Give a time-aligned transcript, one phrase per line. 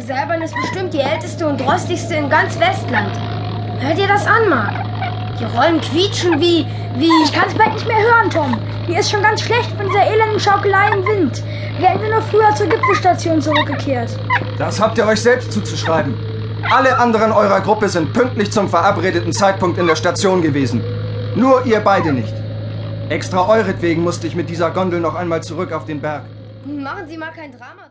[0.00, 3.14] Diese Seilbahn ist bestimmt die älteste und rostigste in ganz Westland.
[3.80, 4.72] Hört ihr das an, Mark?
[5.38, 7.10] Die Rollen quietschen wie, wie...
[7.22, 8.56] Ich kann es bald nicht mehr hören, Tom.
[8.88, 11.42] Mir ist schon ganz schlecht von dieser elenden Schaukelei im Wind.
[11.80, 14.18] Wären wir nur früher zur Gipfelstation zurückgekehrt.
[14.56, 16.14] Das habt ihr euch selbst zuzuschreiben.
[16.70, 20.82] Alle anderen eurer Gruppe sind pünktlich zum verabredeten Zeitpunkt in der Station gewesen.
[21.36, 22.32] Nur ihr beide nicht.
[23.10, 26.22] Extra euretwegen musste ich mit dieser Gondel noch einmal zurück auf den Berg.
[26.64, 27.82] Machen Sie mal kein Drama.